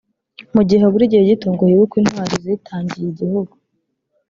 [0.55, 3.53] Mu gihe habura igihe gito ngo hibukwe intwari zitangiye igihugu